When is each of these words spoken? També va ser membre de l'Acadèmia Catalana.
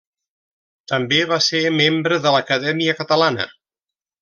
També 0.91 1.19
va 1.33 1.39
ser 1.49 1.61
membre 1.75 2.19
de 2.25 2.33
l'Acadèmia 2.37 2.97
Catalana. 3.03 3.49